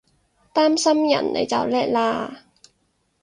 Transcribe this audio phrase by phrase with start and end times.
[0.51, 2.35] 擔心人你就叻喇！